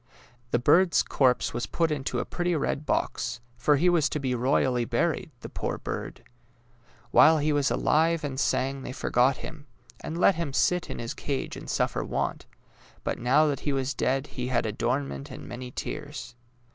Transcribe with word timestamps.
The 0.49 0.57
bird's 0.57 1.03
corpse 1.03 1.53
was 1.53 1.67
put 1.67 1.91
into 1.91 2.17
a 2.17 2.25
pretty 2.25 2.55
red 2.55 2.87
box, 2.87 3.39
for 3.55 3.75
he 3.75 3.87
was 3.87 4.09
to 4.09 4.19
be 4.19 4.33
royally 4.33 4.83
buried— 4.83 5.29
the 5.41 5.47
poor 5.47 5.77
bird! 5.77 6.23
While 7.11 7.37
he 7.37 7.53
was 7.53 7.69
alive 7.69 8.23
and 8.23 8.39
sang 8.39 8.81
they 8.81 8.93
forgot 8.93 9.37
him, 9.37 9.67
and 9.99 10.17
let 10.17 10.33
him 10.33 10.53
sit 10.53 10.89
in 10.89 10.97
his 10.97 11.13
cage 11.13 11.55
and 11.55 11.69
su:ffer 11.69 12.03
want; 12.03 12.47
but 13.03 13.19
now 13.19 13.45
that 13.45 13.59
he 13.59 13.73
was 13.73 13.93
dead 13.93 14.25
he 14.25 14.47
had 14.47 14.65
adornment 14.65 15.29
and 15.29 15.47
many 15.47 15.69
tears. 15.69 16.33